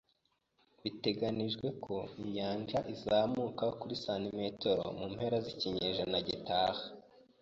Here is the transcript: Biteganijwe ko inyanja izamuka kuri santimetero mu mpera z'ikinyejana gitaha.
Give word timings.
Biteganijwe 0.81 1.67
ko 1.85 1.95
inyanja 2.21 2.79
izamuka 2.93 3.65
kuri 3.79 3.93
santimetero 4.03 4.83
mu 4.97 5.05
mpera 5.13 5.37
z'ikinyejana 5.45 6.19
gitaha. 6.29 6.83